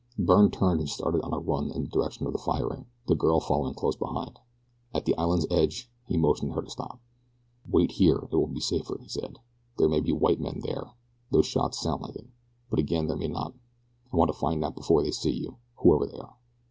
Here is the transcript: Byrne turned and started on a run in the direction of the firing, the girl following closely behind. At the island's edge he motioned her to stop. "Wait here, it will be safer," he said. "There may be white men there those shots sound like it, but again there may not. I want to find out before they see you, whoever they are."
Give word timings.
Byrne 0.17 0.49
turned 0.49 0.79
and 0.79 0.89
started 0.89 1.21
on 1.21 1.31
a 1.31 1.37
run 1.37 1.69
in 1.69 1.83
the 1.83 1.87
direction 1.87 2.25
of 2.25 2.33
the 2.33 2.39
firing, 2.39 2.87
the 3.05 3.13
girl 3.13 3.39
following 3.39 3.75
closely 3.75 3.99
behind. 3.99 4.39
At 4.95 5.05
the 5.05 5.15
island's 5.15 5.45
edge 5.51 5.91
he 6.07 6.17
motioned 6.17 6.53
her 6.53 6.63
to 6.63 6.71
stop. 6.71 6.99
"Wait 7.69 7.91
here, 7.91 8.15
it 8.15 8.31
will 8.35 8.47
be 8.47 8.61
safer," 8.61 8.97
he 8.99 9.07
said. 9.07 9.37
"There 9.77 9.87
may 9.87 9.99
be 9.99 10.11
white 10.11 10.41
men 10.41 10.61
there 10.63 10.93
those 11.29 11.45
shots 11.45 11.79
sound 11.81 12.01
like 12.01 12.15
it, 12.15 12.25
but 12.71 12.79
again 12.79 13.05
there 13.05 13.15
may 13.15 13.27
not. 13.27 13.53
I 14.11 14.15
want 14.17 14.29
to 14.29 14.33
find 14.39 14.65
out 14.65 14.73
before 14.73 15.03
they 15.03 15.11
see 15.11 15.33
you, 15.35 15.57
whoever 15.75 16.07
they 16.07 16.17
are." 16.17 16.35